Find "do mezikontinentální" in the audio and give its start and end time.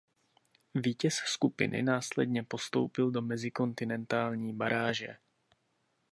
3.11-4.53